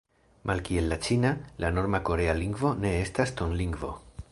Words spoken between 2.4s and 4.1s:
lingvo ne estas tonlingvo.